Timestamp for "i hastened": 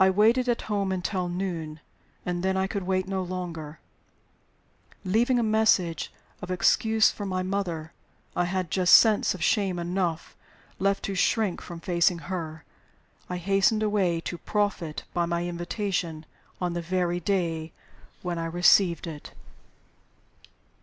13.28-13.82